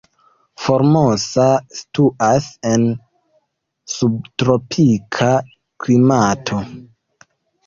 Formosa 0.61 1.43
situas 1.79 2.47
en 2.71 2.85
subtropika 3.97 5.29
klimato. 5.85 6.65